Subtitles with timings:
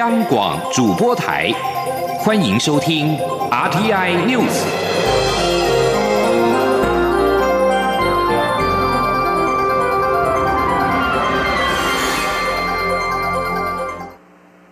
[0.00, 1.50] 央广主播台，
[2.20, 3.16] 欢迎收听
[3.50, 4.64] RTI News。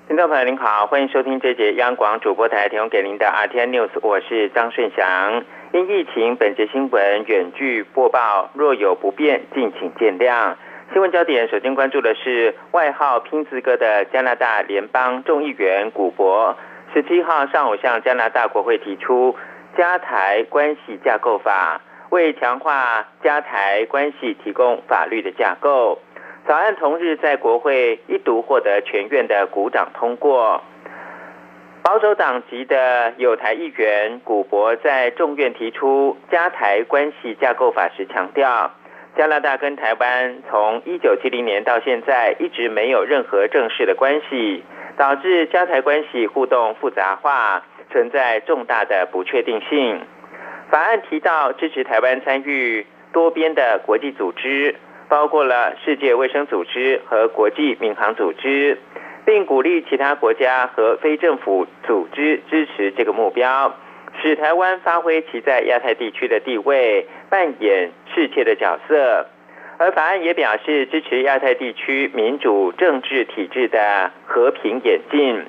[0.07, 5.43] 听众朋友您好，欢迎收听这节央广主播台提供给您的 RTI News，我是张顺祥。
[5.73, 10.55] 因疫情，本节新闻远距播报，若有不便，敬请见谅。
[10.93, 16.57] 新闻焦点首先关注的是外号“拼字哥”的加拿大联邦众议员古博，
[16.95, 19.37] 十七号上午向加拿大国会提出
[19.77, 21.81] 加台关系架构法，
[22.11, 25.99] 为强化加台关系提供法律的架构。
[26.47, 30.63] 草案同日在国会一读获得全院的鼓掌通过。
[31.83, 38.71] 保守党籍的有台议员古博在众院提出加台关系架构法时强调。
[39.17, 44.63] 加拿大跟台湾从一九七零年到现在一直没有任何正式的关系，
[44.99, 50.03] 导致加台关系互动复杂化，存在重大的不确定性。
[50.71, 54.75] 法案提到支持台湾参与多边的国际组织，
[55.09, 58.79] 包括了世界卫生组织和国际民航组织，
[59.25, 63.75] 并鼓励其他国家和非政府组织支持这个目标。
[64.23, 69.27] 使台湾发挥其在亚太地区的地位，扮演世界的角色。
[69.79, 75.45] 而法案也表示支持亚太地区民主政治体制的和平演进。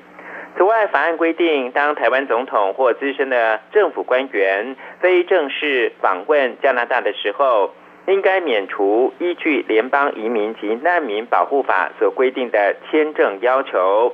[0.57, 7.73] 此外，法案规定，当台湾总统或资深的政府官员非正式访问加拿大的时候，
[8.07, 14.13] 应该免除依据联邦移民及难民保护法所规定的签证要求。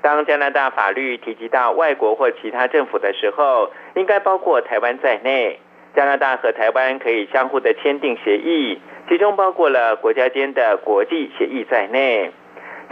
[0.00, 5.58] 当加拿大法律提及到外国或其他政府的时候，应该包括台湾在内。
[5.94, 12.30] 加拿大和台湾可以相互的签订协议，其中包括了国家间的国际协议在内。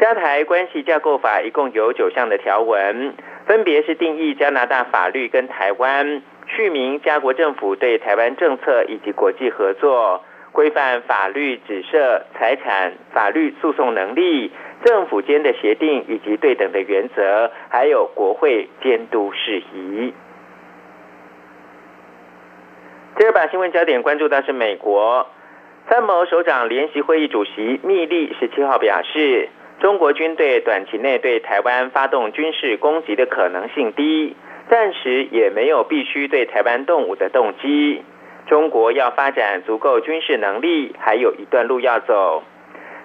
[0.01, 3.15] 加台关系架构法一共有九项的条文，
[3.47, 14.51] 分别是定义加拿大法律跟台湾，续明加国政府对台湾政策以及国际合作，规范法律指涉财产法律诉讼能力。
[14.85, 20.13] 政府间的协定以及对等的原则，还有国会监督事宜。
[23.17, 25.27] 第二把新闻焦点关注到是美国
[25.89, 29.49] 参谋首长联席会议主席密利十七号表示，
[29.81, 34.37] 中国军队短期内对台湾发动军事攻击的可能性低，
[34.69, 38.03] 暂时也没有必须对台湾动武的动机。
[38.47, 42.43] 中国要发展足够军事能力，还有一段路要走。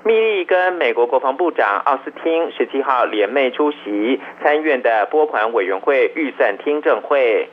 [0.04, 7.50] 密利跟美国国防部长奥斯汀十七号联袂出席参院的拨款委员会预算听证会，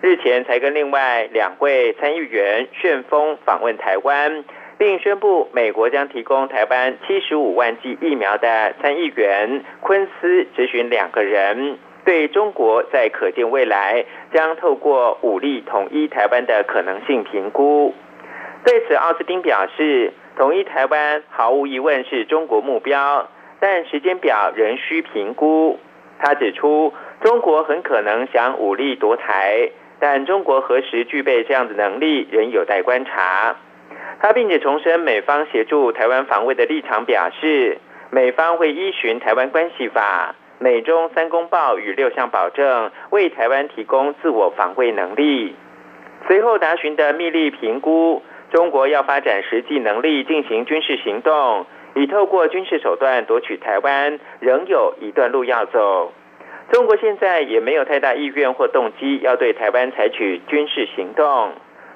[0.00, 4.42] 日前才跟另外两位参议员旋风访问台湾，
[4.76, 17.94] 并宣布美国将提供台湾七十五万剂疫苗的参议员昆斯执询两个人，对中国在可见未来将透过武力统一台湾的可能性评估。
[18.64, 20.12] 对此，奥斯汀表示。
[20.36, 23.28] 统一台湾毫无疑问是中国目标，
[23.60, 25.78] 但时间表仍需评估。
[26.18, 33.56] 他指出，中国很可能想武力夺台，但中国何时具备这样的能力仍有待观察。
[34.20, 37.78] 他并且重申美方协助台湾防卫的立场，表示
[38.10, 45.54] 美方会依循《台湾关系法》、美中三公报与六项保证，为台湾提供自我防卫能力。
[46.26, 48.20] 随后答询的密利评估。
[48.54, 51.66] 中国要发展实际能力进行军事行动，
[51.96, 56.12] 以透过军事手段夺取台湾，仍有一段路要走。
[56.70, 61.50] 中国现在也没有太大意愿或动机要对台湾采取军事行动。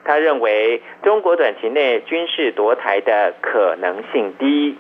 [0.05, 4.77] 他认为，中国短期内军事夺台的可能性低。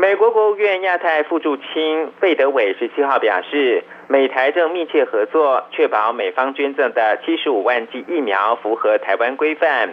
[0.00, 3.84] 美国国务院亚太副助卿费德伟十七号表示。
[4.08, 9.90] 美台正密切合作，确保美方捐赠的七十五万剂疫苗符合台湾规范，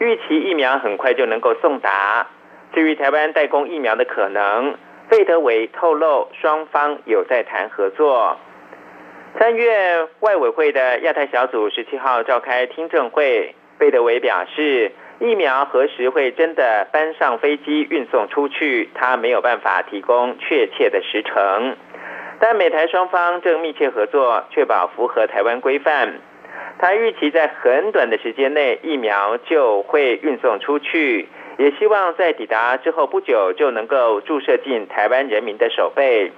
[0.00, 2.26] 预期疫苗很快就能够送达。
[2.74, 4.74] 至于台湾代工疫苗的可能，
[5.08, 8.36] 费德伟透露，双方有在谈合作。
[9.38, 21.76] 三月外委会的亚太小组十七号召开听证会，费德伟表示，疫苗何时会真的搬上飞机运送出去，他没有办法提供确切的时程。
[22.40, 26.20] 但美台双方正密切合作，确保符合台湾规范。
[26.78, 31.28] 他预期在很短的时间内，疫苗就会运送出去，
[31.58, 36.32] 也希望在抵达之后不久就能够注射进台湾人民的手背。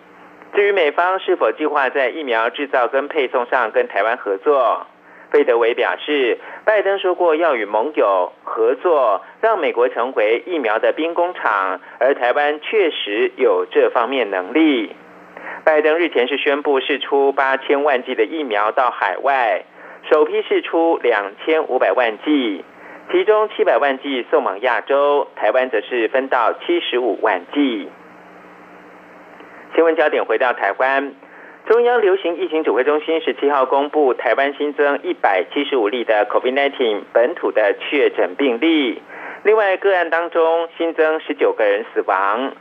[0.54, 4.86] 至于美方是否计划在疫苗制造跟配送上跟台湾合作，
[5.30, 14.94] 费德维表示，拜登说过要与盟友合作，让美国成为疫苗的兵工厂，而台湾确实有这方面能力。
[15.64, 19.64] 拜登日前是宣布释出八千万剂的疫苗到海外，
[20.08, 22.64] 首批释出两千五百万剂，
[23.10, 27.88] 其中七百万剂送往亚洲，台湾则是分到七十五万剂。
[29.74, 31.12] 新闻焦点回到台湾。
[31.66, 39.02] 中央流行疫情指挥中心十七号公布，台湾新增一百七十五例的 COVID-19 本土的确诊病例，
[39.42, 42.52] 另外个案当中新增十九个人死亡。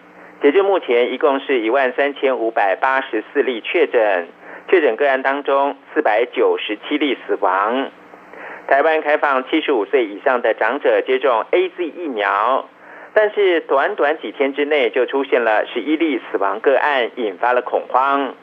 [0.41, 4.27] 截至目前，一共是一万三千五百八十四例确诊，
[4.69, 7.91] 确诊个案当中四百九十七例死亡。
[8.67, 12.67] 台湾开放七十五岁以上的长者接种 A Z 疫苗，
[13.13, 18.33] 但是短短几天之内就出现了十一例死亡个案，引发了恐慌。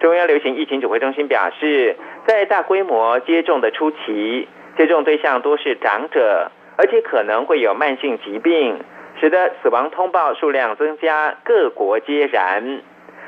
[0.00, 1.94] 中央流行疫情指挥中心表示，
[2.26, 8.80] 在大规模接种的初期，接种对象多是长者，而且可能会有慢性疾病，
[9.20, 12.80] 使得死亡通报数量增加，各国皆然。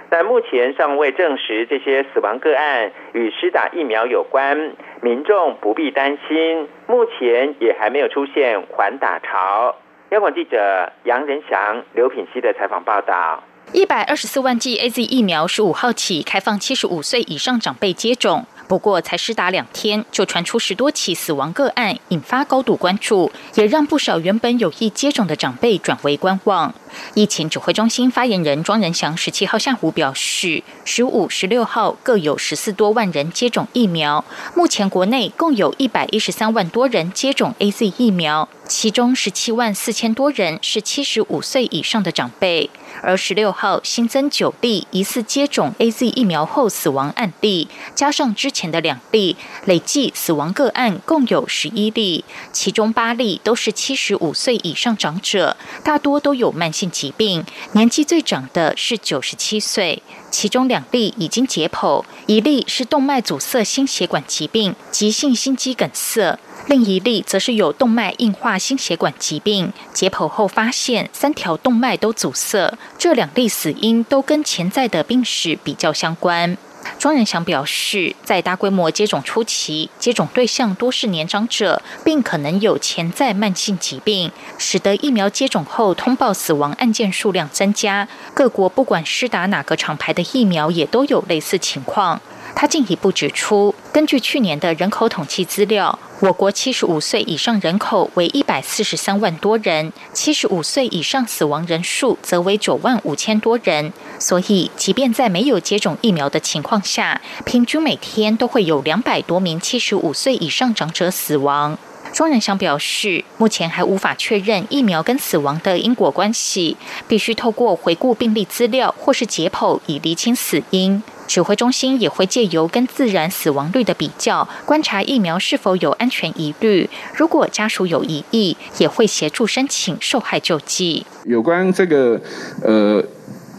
[0.08, 4.72] 但目前尚未证实这些死亡个案与施打疫苗有关，
[5.02, 6.68] 民众不必担心。
[6.86, 9.76] 目前也还没有出现缓打潮。
[10.08, 13.42] 央广记者杨仁祥、刘品希的采访报道。
[13.72, 26.74] 一百二十四万剂 A Z 疫苗十五号起开放七十五岁以上长辈接种，不过才施打两天就传出十多起死亡个案，引发高度关注，也让不少原本有意接种的长辈转为观望。
[27.14, 34.22] 疫情指挥中心发言人庄仁祥十七号下午表示，十五、十六号各有十四多万人接种疫苗，
[34.54, 42.70] 目前国内共有一百一十三万多人接种 A Z 疫苗，其中十七万四千多人是七十五岁以上的长辈。
[43.02, 49.36] 而十六号新增九例疑似接种 A Z 疫苗后死亡案例，加上之前的两例，
[49.66, 56.90] 累计死亡个案共有十一例，其中八例都是七十五岁以上长者，大多都有慢性。
[56.90, 76.56] 疾病年纪最长的是九十七岁，其中两例已经解剖，一例是动脉阻塞心血管疾病急性心肌梗塞，另一例则是有动脉硬化心血管疾病，解剖后发现三条动脉都阻塞，这两例死因都跟潜在的病史比较相关。
[76.98, 88.08] 庄仁祥表示，在大规模接种初期，接种对象多是年长者，并可能有潜在慢性疾病，使得疫苗接种后通报死亡案件数量增加。
[88.34, 92.20] 各国不管施打哪个厂牌的疫苗，也都有类似情况。
[92.54, 103.92] 他进一步指出，根据去年的人口统计资料，我国七十五岁以上人口为一百四十三万多人，七十五岁以上死亡人数则为九万五千多人。
[104.20, 111.76] 所以，即便在没有接种疫苗的情况下，平均每天都会有两百多名七十五岁以上长者死亡。
[112.12, 116.76] 庄仁祥表示，目前还无法确认疫苗跟死亡的因果关系，
[117.08, 121.02] 必须透过回顾病例资料或是解剖以厘清死因。
[121.26, 126.88] 指挥中心也会借由跟自然死亡率的比较，观察疫苗是否有安全疑虑。
[127.14, 131.06] 如果家属有疑义，也会协助申请受害救济。
[131.24, 132.20] 有关这个，
[132.62, 133.04] 呃。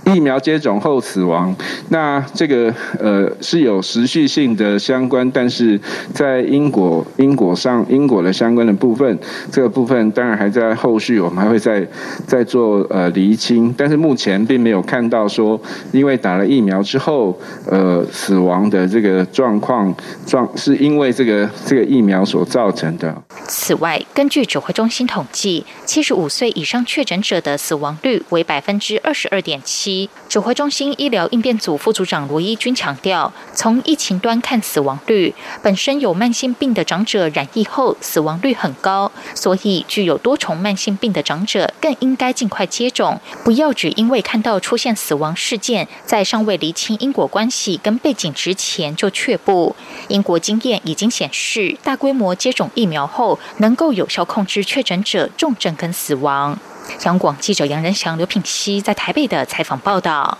[0.05, 1.55] 疫苗接种后死亡，
[1.89, 5.79] 那这个呃是有持续性的相关，但是
[6.13, 9.17] 在因果因果上因果的相关的部分，
[9.51, 11.87] 这个部分当然还在后续，我们还会再
[12.27, 15.59] 再做呃厘清，但是目前并没有看到说
[15.93, 19.93] 因为打了疫苗之后呃死亡的这个状况
[20.25, 23.15] 状是因为这个这个疫苗所造成的。
[23.47, 29.92] 此外，根据指挥中心统计，七十五岁以上确诊者的死亡率为百分之二十二点七。
[30.29, 49.75] 指挥中心医疗应变组副组长罗一军强调，从疫情端看死亡率，本身有慢性病的长者染疫后死亡率很高，所以具有多重慢性病的长者更应该尽快接种，不要只因为看到出现死亡事件，在尚未厘清因果关系跟背景之前就却步。
[50.07, 56.57] 英国经验已经显示，大规模接种疫苗后，能够有效控制确诊者重症跟死亡。
[57.05, 60.37] 央广记者杨仁祥、刘品熙在台北的采访报道：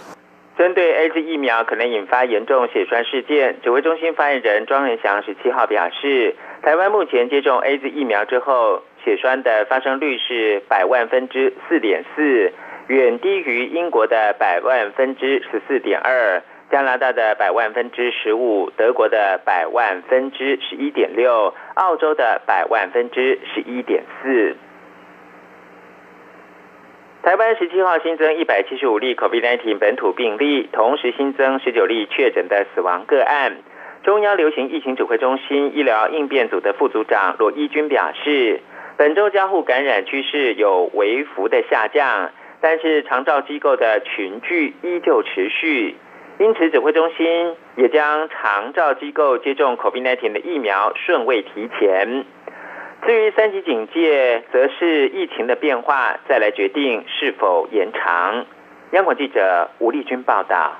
[0.58, 12.54] 针对 A Z 疫苗可能引发严重血栓事件，指挥中心发言人庄仁祥十七号表示，台湾目前接种 A Z 疫苗之后，血栓的发生率是百万分之四点四，
[12.88, 24.56] 远低于英国的百万分之十四点二、加拿大的百万分之十五、德国的百万分之十一点六、澳洲的百万分之十一点四。
[27.24, 33.60] 台湾十七号新增一百七十五例 COVID-19 本土病例，同时新增十九例确诊的死亡个案。
[34.04, 38.60] 中央流行疫情指挥中心医疗应变组的副组长罗一军表示，
[38.98, 45.96] 本周交互感染趋势有微幅的下降，但是长照机构的群聚依旧持续。
[46.40, 52.26] 因此，指挥中心也将长照机构接种 COVID-19 的疫苗顺位提前。
[53.06, 58.46] 至于三级警戒，则是疫情的变化，再来决定是否延长。
[58.92, 60.78] 央广记者吴丽君报道。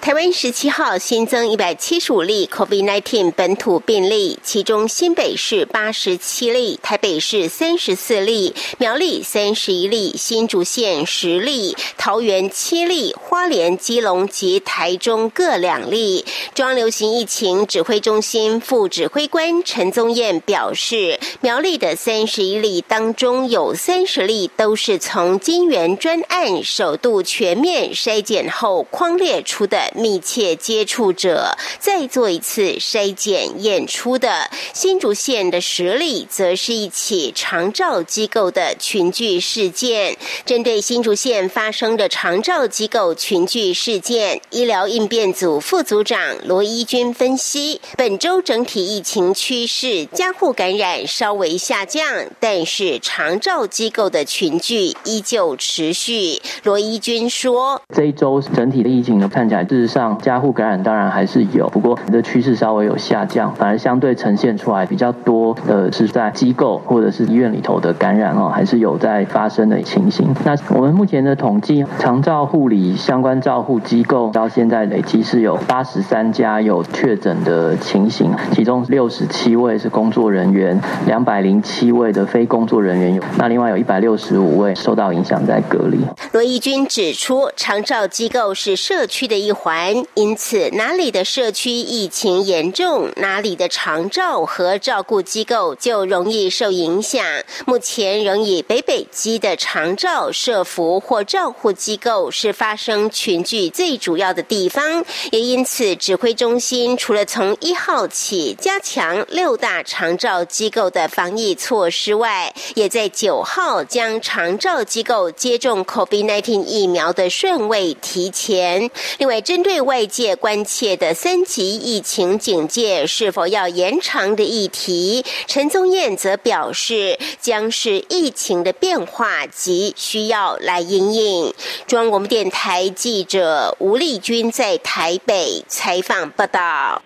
[0.00, 16.24] 台湾十七号新增一百七十五例 COVID-19 本土病例，其中新北市八十七例，台北市三十四例，苗栗三十一例，新竹县十例，桃园七例，花莲、基隆及台中各两例。
[16.54, 29.44] 中央流行疫情指挥中心副指挥官陈宗彦表示，苗栗的三十一例当中有三十例都是从金源专案首度全面筛检后框列。
[29.50, 40.16] 出的密切接触者，再做一次筛检验出的新竹县的实例，则是一起长照机构的群聚事件。
[40.46, 52.06] 针对新竹县发生的长照机构群聚事件，医疗应变组副组长罗一军分析，本周整体疫情趋势，加护感染稍微下降，
[52.38, 56.40] 但是长照机构的群聚依旧持续。
[56.62, 70.28] 罗一军说：“这一周整体的疫情呢？”看起来，事实上，加护感染当然还是有，不过的趋势稍微有下降，反而相对呈现出来比较多的是在机构或者是医院里头的感染哦，还是有在发生的情形。
[70.44, 85.98] 那我们目前的统计，长照护理相关照护机构到现在累计是有八十三家有确诊的情形，其中六十七位是工作人员，两百零七位的非工作人员有，那另外有一百六十五位受到影响在隔离。
[86.32, 89.29] 罗义军指出，长照机构是社区。
[89.30, 97.24] 的一环，因此哪里的社区疫情严重，哪里的长照和照顾机构就容易受影响。
[97.64, 118.90] 目前仍以北北基的长照、社服或照护机构是发生群聚最主要的地方，也因此指挥中心除了从一号起加强六大长照机构的防疫措施外，也在九号将长照机构接种 COVID-19 疫苗的顺位提前。
[119.18, 131.52] 另外，针对外界关切的三级疫情警戒是否要延长的议题，陈宗彦则表示，将是疫情的变化及需要来应应。
[131.86, 137.02] 中央广播电台记者吴丽君在台北采访报道。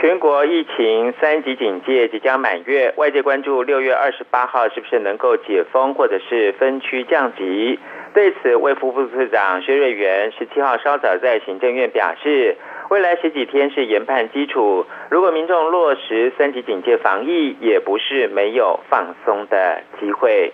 [0.00, 7.78] 全国疫情三级警戒即将满月，外界关注六月二十八号是不是能够解封，或者是分区降级。
[8.12, 12.56] 对此，卫福部次长薛瑞元十七号稍早在行政院表示，
[12.90, 20.52] 未来十几天是研判基础，如果民众落实三级警戒防疫，也不是没有放松的机会。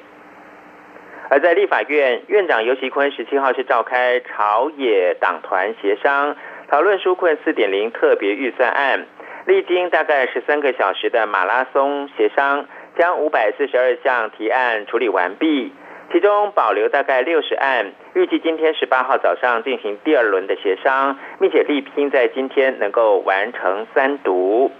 [1.30, 6.36] 而在立法院，院长尤其坤十七号是召开朝野党团协商，
[6.68, 9.06] 讨论纾困四点零特别预算案，
[9.46, 12.66] 历经大概十三个小时的马拉松协商，
[12.98, 15.72] 将五百四十二项提案处理完毕。
[16.12, 24.72] 其中保留大概六十案，预计今天十八号早上进行第二轮的协商，并且力拼在今天能够完成三读。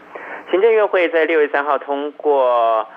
[0.51, 2.89] 行政院会在六月三号通过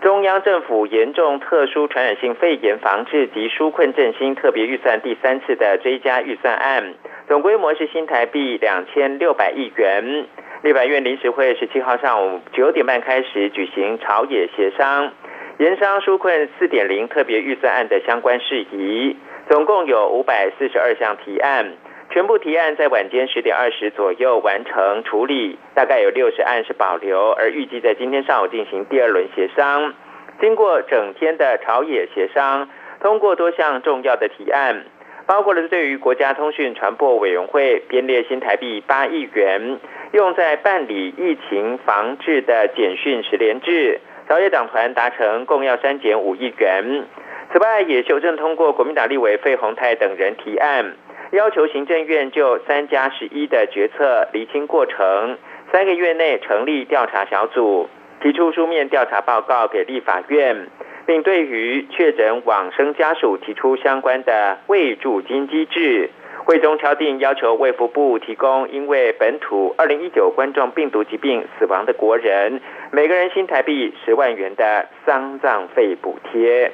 [0.00, 6.94] 中央政府严重特殊传染性肺炎防治及纾困振兴特别预算第三次的追加预算案，
[7.26, 10.26] 总规模是新台币两千六百亿元。
[10.62, 15.10] 立法院临时会十七号上午九点半开始举行朝野协商。
[15.58, 19.16] 盐商纾困四点零特别预算案的相关事宜，
[19.48, 21.72] 总共有五百四十二项提案，
[22.10, 29.92] 全部提案在晚间十点二十左右完成处理，大概有六十案是保留，而预计在今天上午进行第二轮协商。
[30.40, 32.68] 经过整天的朝野协商，
[33.00, 34.84] 通过多项重要的提案，
[35.32, 39.78] 包括了对于国家通讯传播委员会编列新台币八亿元，
[40.12, 43.98] 用在办理疫情防治的简讯十连制。
[44.28, 47.04] 朝野党团达成共要删减五亿元。
[47.50, 50.96] 此外，也修正通过国民党立委费鸿泰等人提案，
[51.30, 55.38] 要求行政院就三加十一的决策厘清过程，
[55.72, 57.88] 三个月内成立调查小组，
[58.20, 60.68] 提出书面调查报告给立法院，
[61.06, 66.10] 并对于确诊往生家属提出相关的慰助金机制。
[66.44, 76.72] 会中敲定要求卫福部提供因为本土二零一九冠状病毒疾病死亡的国人，每个人新台币十万元的丧葬费补贴。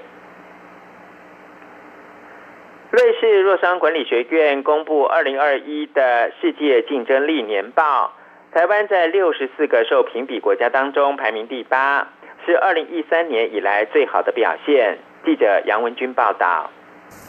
[2.91, 8.15] 瑞士洛桑管理学院公布二零二一的世界竞争力年报，
[8.51, 12.09] 台湾在六十四个受评比国家当中排名第八，
[12.49, 14.97] 是二零一三年以来最好的表现。
[15.23, 16.71] 记者杨文军报道。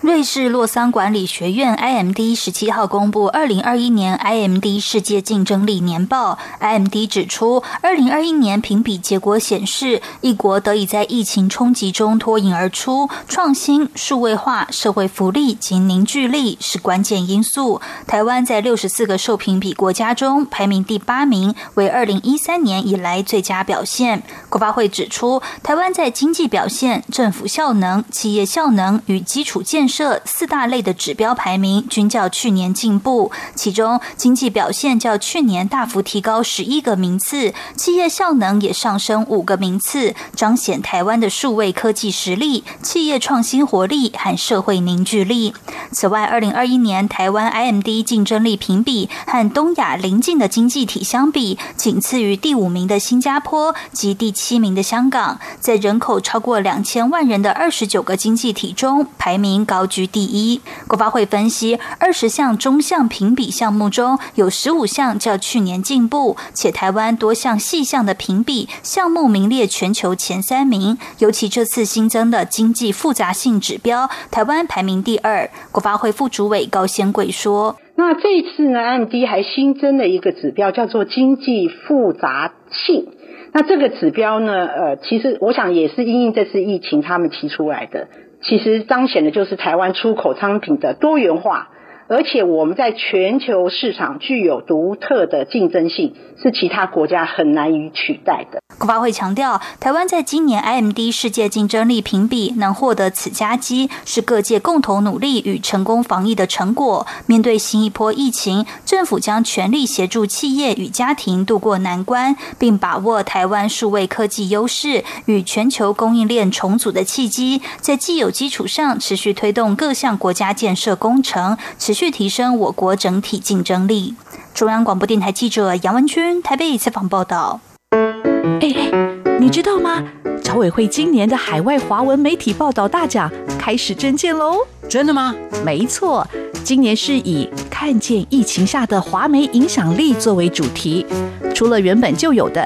[0.02, 6.40] 瑞士洛桑管理学院 IMD 十七号公布二零二一年 IMD 世界竞争力年报。
[6.62, 17.82] IMD 指出，二零二一年评比结果显示，一国得以在疫情冲击中脱颖而出，创新、数位化、社会福利及凝聚力是关键因素。
[18.08, 24.24] 台湾在六十四个受评比国家中排名第八名，为二零一三年以来最佳表现。
[24.48, 45.54] 国发会指出，台湾在经济表现、政府效能、企业效能与基础建设四大类的指标排名均较去年进步，其中经济表现较去年大幅提高十一个名次，企业效能也上升五个名次，彰显台湾的数位科技实力、企业创新活力和社会凝聚力。
[45.92, 59.86] 此外，二零二一年台湾 IMD 竞争力评比和东亚邻近的经济体相比，仅次于第五名的新加坡及第七名的香港，在人口超过两千万人的二十九个经济体中排名高。
[59.86, 60.62] 居第一。
[60.88, 70.98] 国发会分析，二十项中项评比项目中有十五项较去年进步，且台湾多项细项的评比项目名列全球前三名。
[71.18, 75.50] 尤其这次新增的经济复杂性指标，台湾排名第二。
[75.72, 83.08] 国发会副主委高先贵说：“那这一次呢，MD 还新增了一个指标，叫做经济复杂性。
[83.52, 88.08] 那这个指标呢，呃，其实我想也是因应这次疫情他们提出来的。”
[88.42, 91.70] 其实彰显的就是台湾出口商品的多元化。
[92.10, 98.60] 而且我们在全球市场具有独特的竞争性，是其他国家很难以取代的。
[98.80, 107.06] 国发会强调，台湾在今年 IMD 世界竞争力评比能获得此佳绩，是各界共同努力与成功防疫的成果。
[107.28, 121.99] 面对新一波疫情，政府将全力协助企业与家庭渡过难关，并把握台湾数位科技优势与全球供应链重组的契机，在既有基础上持续推动各项国家建设工程，持。
[122.00, 124.16] 去提升我国整体竞争力。
[124.54, 127.60] 中央广播电台记者杨文君台北采访报道。
[127.92, 130.02] 哎哎，你知道吗？
[130.42, 134.60] 侨委会今年的海外华文媒体报道大奖开始征件喽！
[134.88, 135.36] 真的吗？
[135.66, 136.26] 没错，
[136.64, 141.06] 今年是以看见疫情下的华媒影响力作为主题。
[141.54, 142.66] 除了原本就有的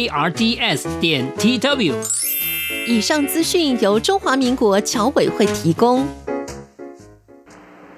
[0.09, 1.93] r d s 点 t w。
[2.87, 6.05] 以上资讯由中华民国侨委会提供。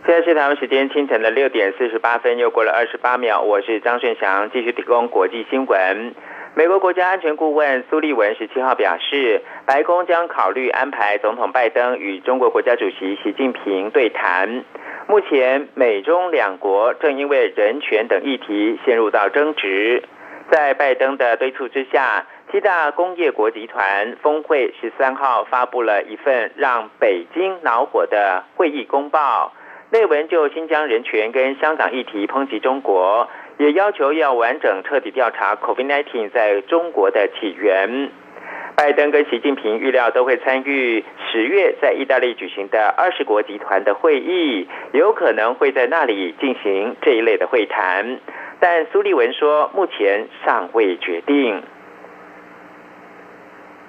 [0.05, 3.41] 现在是台湾时间清晨的六点四十八分，又过了二十八秒。
[3.41, 6.13] 我是张顺祥，继续提供国际新闻。
[6.55, 14.63] 美国国家安全顾问苏利文十七号表示，白宫将考虑安排总统拜登与中国国家主席习近平对谈。
[15.07, 20.03] 目前，美中两国正因为人权等议题陷入到争执。
[20.53, 29.51] 在拜登的敦促之下，七大工业国集团峰会十三号发布了一份让北京恼火的会议公报。
[29.89, 38.11] 内文就新疆人权跟香港议题抨击中国，也要求要完整彻底调查 COVID-19 在中国的起源。
[38.75, 48.19] 拜登跟习近平预料都会参与十月在意大利举行的二十国集团的会议，有可能会在那里进行这一类的会谈。
[48.65, 51.62] 但苏利文说，目前尚未决定。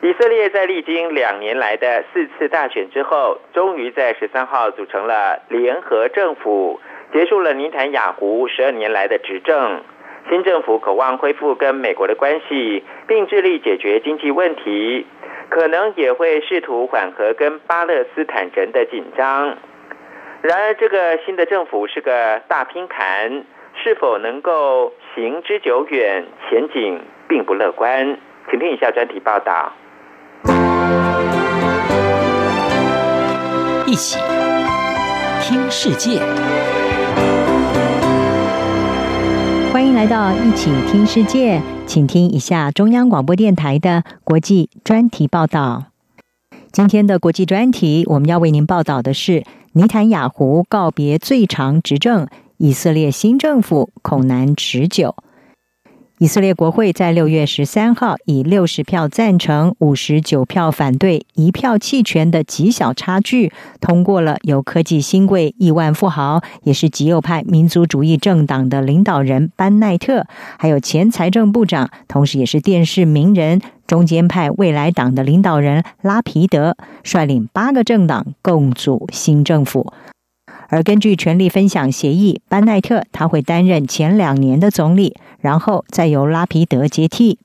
[0.02, 6.80] 以色列在历经两年来的四次大选之后，终于在十三号组成了联合政府，
[7.12, 9.80] 结束了尼坦雅胡十二年来的执政。
[10.28, 15.06] 新政府渴望恢复跟美国的关系，并致力解决经济问题，
[15.50, 19.56] 可能也会试图缓和跟巴勒斯坦人的紧张。
[20.42, 23.44] 然而，这个新的政府是个大拼盘，
[23.84, 28.18] 是否能够行之久远，前景并不乐观。
[28.50, 29.74] 请听以下专题报道。
[33.86, 34.18] 一起
[35.42, 36.18] 听世界，
[39.70, 45.84] 欢迎来到一起听世界，请听一下中央广播电台的国际专题报道。
[46.72, 49.44] 今天的国际专题，我们要为您报道的是：
[49.74, 55.14] 尼坦雅胡告别最长执政，以色列新政府恐难持久。
[56.18, 70.24] 以色列国会在六月十三号以六十票赞成、五十九票反对、一票弃权的极小差距，通过了由科技新贵、亿万富豪，也是极右派民族主义政党的领导人班奈特，
[70.56, 79.92] 还有前财政部长，同时也是电视名人、中间派未来党的领导人拉皮德，率领八个政党共组新政府。
[80.68, 87.38] 而根据权力分享协议，班奈特他会担任前两年的总理，然后再由拉皮德接替。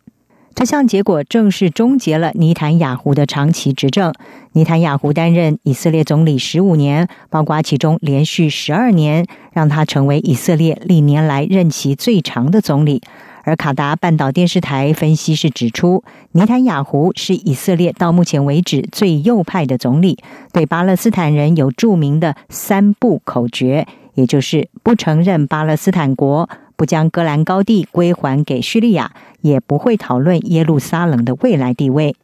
[0.56, 4.14] 这项结果正式终结了尼坦雅胡的长期执政。
[4.52, 13.02] 尼坦雅胡担任以色列总理十五年，包括其中连续十二年，让他成为以色列历年来任期最长的总理。
[13.50, 20.20] 而卡达半岛电视台分析是指出，尼坦雅胡是以色列到目前为止最右派的总理，
[20.54, 32.16] 对巴勒斯坦人有著名的三不口诀，也就是不承认巴勒斯坦国，不将戈兰高地归还给叙利亚，也不会讨论耶路撒冷的未来地位。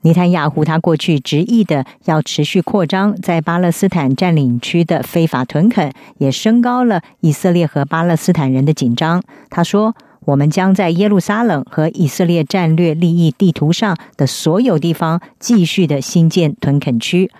[0.00, 9.22] 尼坦雅胡他过去执意的要持续扩张在巴勒斯坦占领区的非法屯垦，也升高了以色列和巴勒斯坦人的紧张。
[9.48, 9.94] 他说。
[10.28, 17.30] 我们将在耶路撒冷和以色列战略利益地图上的所有地方继续的新建屯垦区，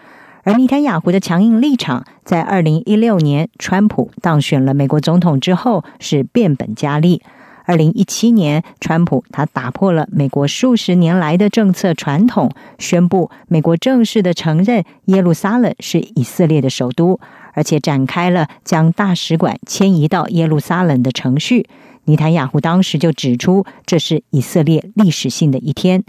[0.42, 7.20] 而尼坦雅胡的强硬立场，在二零一六年川普当选了美国总统之后是变本加厉。
[7.66, 17.20] 二零一七年，川普他打破了美国数十年来的政策传统，宣布美国正式的承认耶路撒冷是以色列的首都，
[17.52, 21.66] 而且展开了将大使馆迁移到耶路撒冷的程序。
[22.08, 26.04] 尼坦雅胡当时就指出，这是以色列历史性的一天。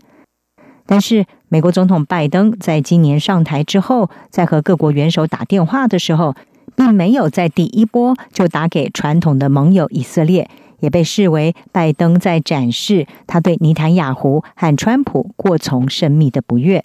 [0.85, 6.35] 但是，美国总统拜登在今年上台之后，在和各国元首打电话的时候，
[6.73, 16.81] 并没有在第一波就打给传统的盟友以色列，也被视为拜登在展示他对尼坦雅胡和川普过从甚密的不悦。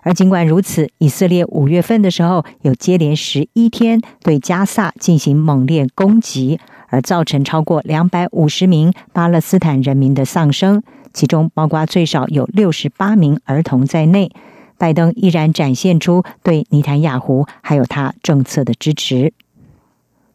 [0.00, 6.58] 而尽管如此，以色列五月份的时候有接连十一天对加萨进行猛烈攻击。
[6.92, 10.82] 而造成超过两百五十名巴勒斯坦人民的丧生，
[11.14, 14.30] 其中包括最少有六十八名儿童在内。
[14.76, 19.32] 拜登依然展现出对尼坦雅胡还有他政策的支持。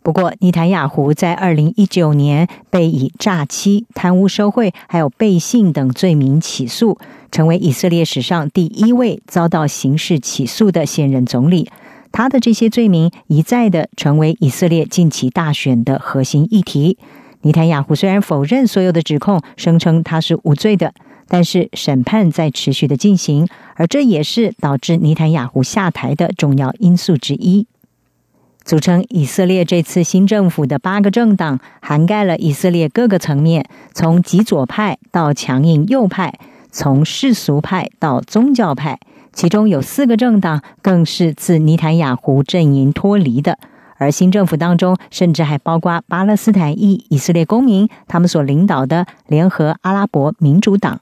[0.01, 6.97] 不过，尼坦雅胡在二零一九年被以诈欺、贪污受贿还有背信等罪名起诉，
[7.29, 11.69] 成为以色列史上第一位遭到刑事起诉的现任总理。
[12.17, 16.97] 他的这些罪名一再的成为以色列近期大选的核心议题。
[17.43, 20.95] 尼坦雅胡虽然否认所有的指控，声称他是无罪的，
[21.27, 27.67] 但是审判在持续的进行，而这也是导致尼坦雅胡下台的重要因素之一。
[28.65, 36.33] 组成以色列这次新政府的八个政党，涵盖了以色列各个层面，从极左派到强硬右派，
[36.71, 38.99] 从世俗派到宗教派。
[39.37, 43.59] 其中有四个政党更是自尼坦雅胡阵营脱离的，
[43.97, 51.01] 而新政府当中甚至还包括巴勒斯坦裔以色列公民，他们所领导的联合阿拉伯民主党。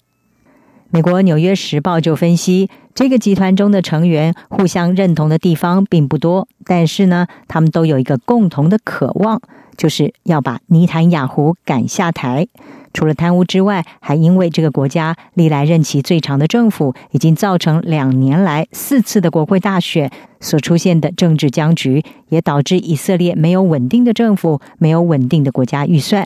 [0.96, 9.42] 美国《纽约时报》就分析，这个集团中的成员互相认同的地方并不多，但是呢，他们都有一个共同的渴望，
[9.76, 12.48] 就是要把尼坦雅胡赶下台。
[12.94, 26.26] 除了贪污之外，还因为这个国家历来任期最长的政府，已经造成两年来四次的国会大选所出现的政治僵局，也导致以色列没有稳定的政府，没有稳定的国家预算。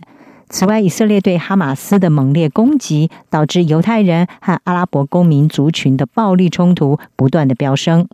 [0.49, 8.07] 此外，以色列对哈马斯的猛烈攻击，导致犹太人和阿拉伯公民族群的暴力冲突不断的飙升。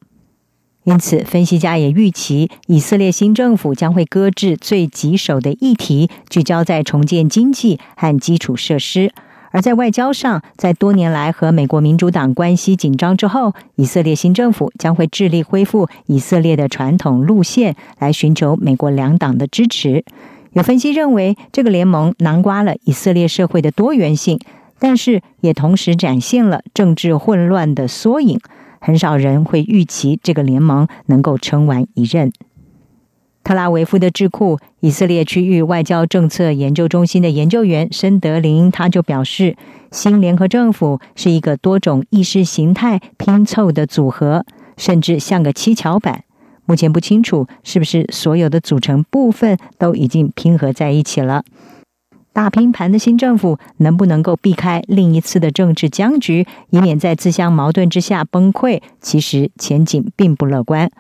[0.83, 9.09] 因此，分析家也预期，以色列新政府将会搁置最棘手的议题，聚焦在重建经济和基础设施；
[9.51, 20.03] 而在外交上，在多年来和美国民主党关系紧张之后，以色列新政府将会致力恢复以色列的传统路线，来寻求美国两党的支持。
[20.55, 24.39] 有分析认为，这个联盟囊括了以色列社会的多元性，
[24.79, 28.39] 但是也同时展现了政治混乱的缩影。
[28.79, 32.31] 很少人会预期这个联盟能够撑完一任。
[33.43, 39.57] 特拉维夫的智库以色列区域外交政策研究中心的研究员申德林他就表示，
[39.91, 44.45] 新联合政府是一个多种意识形态拼凑的组合，
[44.77, 46.23] 甚至像个七巧板。
[46.65, 51.43] 目前不清楚是不是所有的组成部分都已经拼合在一起了。
[52.33, 58.81] 大拼盘的新政府能不能够避开另一次的政治僵局，以免在自相矛盾之下崩溃？
[58.99, 60.91] 其实前景并不乐观。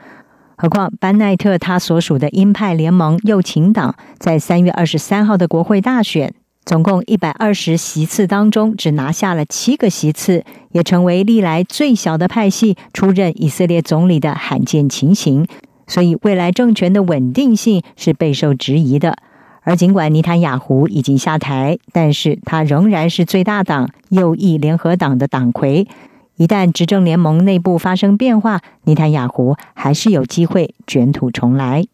[0.55, 15.47] 何况班奈特他所属的鹰派联盟右倾党在三月二十三号的国会大选，总共一百二十席次当中只拿下了七个席次，也成为历来最小的派系出任以色列总理的罕见情形。
[15.87, 19.17] 所以未来政权的稳定性是备受质疑的。
[19.61, 25.87] 而尽管尼坦雅胡已经下台，但是他仍然是最大党右翼联合党的党魁。
[26.35, 31.85] 一旦执政联盟内部发生变化，尼坦雅胡还是有机会卷土重来。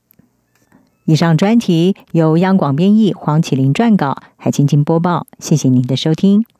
[1.05, 5.27] 以上专题由央广编译，黄启林撰稿，海青青播报。
[5.37, 6.50] 谢谢您的收听。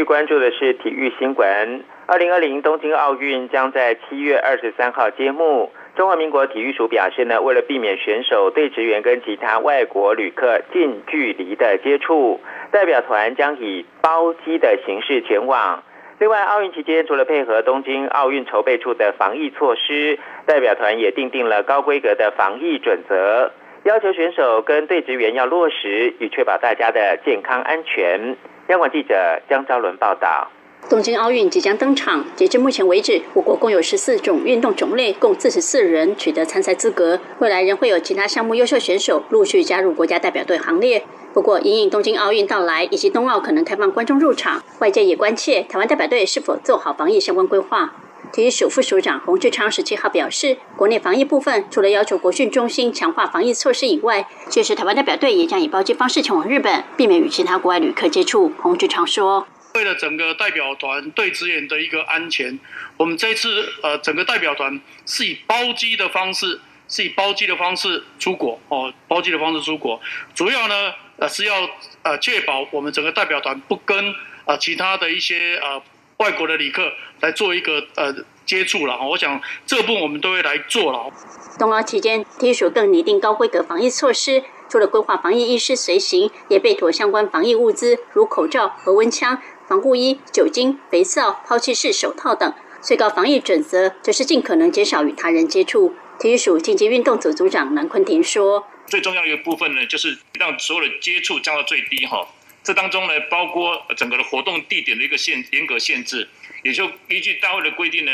[0.00, 1.84] 最关注的是体育新闻。
[2.06, 5.70] 二零二零东京奥运将在七月二十三号揭幕。
[5.94, 12.40] 中华民国体育署表示呢，为了避免选手对职员跟其他外国旅客近距离的接触，
[12.72, 15.82] 代表团将以包机的形式前往。
[16.18, 23.52] 另外，奥运期间除了配合东京奥运筹备处的防疫措施，代表团也订定了高规格的防疫准则，
[23.84, 28.38] 要求选手跟对职员要落实，以确保大家的健康安全。
[28.70, 30.48] 央广记者江昭伦报道。
[30.88, 37.18] 东京奥运即将登场，截至目前为止，我国共有十四种运动种类，共四十四人取得参赛资格。
[37.40, 41.02] 未来仍会有其他项目优秀选手陆续加入国家代表队行列。
[41.34, 47.92] 不过，因应东京奥运到来以及冬奥可能开放观众入场，外界也关切台湾代表队是否做好防疫相关规划。
[48.32, 58.52] 体育署副署长洪志昌十七号表示，国内防疫部分除了要求国训中心强化防疫措施以外，届时台湾代表队也将以包机方式前往日本，避免与其他国外旅客接触。
[58.60, 59.48] 洪志昌说。
[59.74, 62.58] 为了整个代表团对职员的一个安全，
[62.96, 70.00] 我们这次呃整个代表团是以包机的方式，是以包机的方式出国哦，包机的方式出国，
[70.34, 71.68] 主要呢呃是要
[72.02, 74.14] 呃确保我们整个代表团不跟
[74.44, 75.80] 呃其他的一些呃
[76.20, 78.14] 外国的旅客来做一个呃
[78.46, 78.96] 接触了。
[79.08, 81.10] 我想这部分我们都会来做了。
[81.58, 89.42] 冬奥期间，体署更拟定高规格防疫措施，除了规划防疫医师随行，也备妥相关防疫物资，如口罩和温枪。
[89.66, 92.52] 防护衣、酒精、肥皂、抛弃式手套等。
[92.82, 95.94] 最高防疫准则就是尽可能减少与他人接触。
[96.18, 102.26] 体育署竞技运动组组长南坤庭说：“最重要一个部分呢，就是让所有的接触降到最低哈。
[102.70, 106.28] 这当中呢，包括整个的活动地点的一个限严格限制，
[106.62, 108.12] 也就依据大会的规定呢，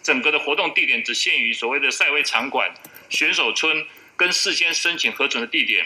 [0.00, 2.72] 整个的活动地点只限于所谓的赛会场馆、
[3.08, 3.84] 选手村
[4.16, 5.84] 跟事先申请核准的地点。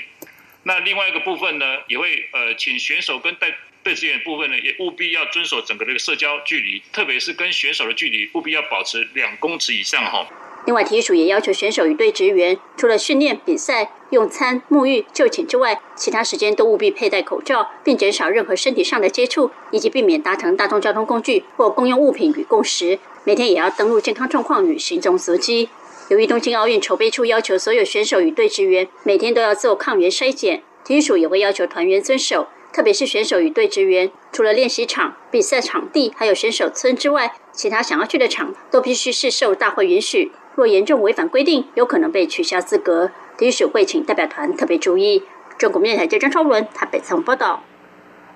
[0.65, 10.27] 那另外一个部分呢，也会呃请选手跟代。”对职员部分呢，也务必要遵守整个这个社交距离，特别是跟选手的距离，务必要保持两公尺以上哈。
[10.67, 22.99] 另外，体育署也要求选手与队职员，除了训练、比赛、用餐、沐浴、就寝之外，其他时间都务必佩戴口罩，并减少任何身体上的接触，以及避免搭乘大众交通工具或公用物品与共识。
[23.25, 25.69] 每天也要登录健康状况与行踪足迹。
[26.09, 32.49] 由于东京奥运筹备处要求所有选手与队职员每天都要做抗原筛检，体育署也会要求团员遵守。
[32.73, 40.33] 特别是选手与队职员，除了练习场、比赛场地，还有选手村之外，其他想要去的场都必须是受大会允许。
[40.55, 43.11] 若严重违反规定，有可能被取消资格。
[43.37, 45.25] 体育会请代表团特别注意。
[45.59, 47.63] 中国面台记者张超伦台北曾报道。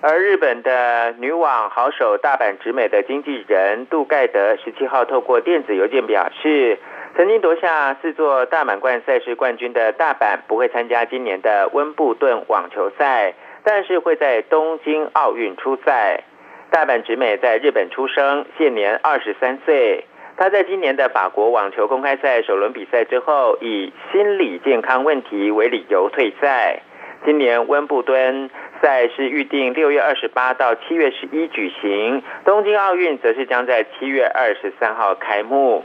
[0.00, 6.78] 而日本的女网好手大阪直美的经纪人杜盖德十七号透过电子邮件表示，
[7.16, 13.35] 曾经夺下四座大满贯赛事冠军的大阪不会参加今年的温布顿网球赛。
[13.64, 16.22] 但是会在东京奥运出赛。
[16.70, 20.07] 大阪直美在日本出生，现年二十三岁。
[20.38, 26.81] 他在今年的法国网球公开赛首轮比赛之后，以心理健康问题为理由退赛。
[27.24, 28.48] 今年温布敦
[28.81, 35.85] 赛是预定六月二十八到七月十一举行，东京奥运则是将在七月二十三号开幕。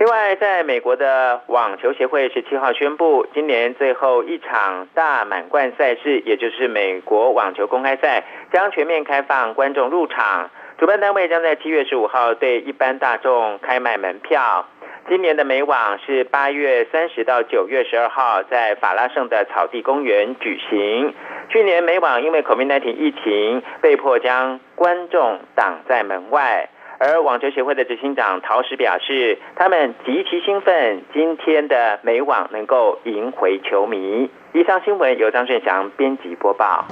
[0.00, 10.50] 另外，在美国的网球协会十七号宣布，今年最后一场大满贯赛事，也就是美国网球公开赛，将全面开放观众入场。
[10.82, 14.66] 主办单位将在七月十五号对一般大众开卖门票。
[15.08, 21.14] 今年的美网是八月三十到九月十二号在法拉盛的草地公园举行。
[21.50, 26.68] 去年美网因为 COVID-19 疫情，被迫将观众挡在门外。
[26.98, 34.28] 而网球协会的执行长陶石表示，他们极其兴奋，今天的美网能够赢回球迷。
[34.52, 36.86] 以上新闻由张顺祥编辑播报。